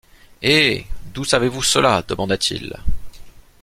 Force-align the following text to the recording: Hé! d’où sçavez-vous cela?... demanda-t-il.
Hé! 0.41 0.87
d’où 1.13 1.23
sçavez-vous 1.23 1.61
cela?... 1.61 2.01
demanda-t-il. 2.01 2.75